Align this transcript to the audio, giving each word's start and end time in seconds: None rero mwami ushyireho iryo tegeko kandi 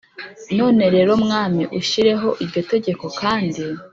None 0.57 0.83
rero 0.95 1.11
mwami 1.23 1.63
ushyireho 1.79 2.29
iryo 2.43 2.61
tegeko 2.71 3.05
kandi 3.19 3.61